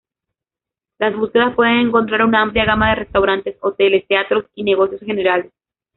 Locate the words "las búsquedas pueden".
0.97-1.75